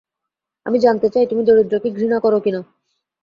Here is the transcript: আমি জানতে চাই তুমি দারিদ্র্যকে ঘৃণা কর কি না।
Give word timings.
আমি 0.65 0.77
জানতে 0.79 1.07
চাই 1.09 1.25
তুমি 1.25 1.41
দারিদ্র্যকে 1.43 1.89
ঘৃণা 1.91 2.17
কর 2.19 2.33
কি 2.39 2.51
না। 2.51 2.61